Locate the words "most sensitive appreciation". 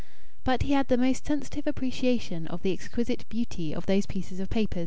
0.97-2.47